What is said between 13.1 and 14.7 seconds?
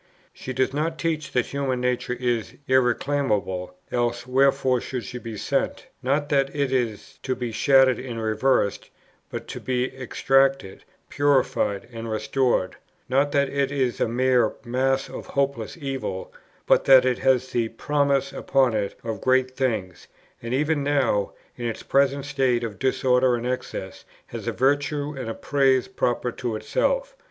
that it is a mere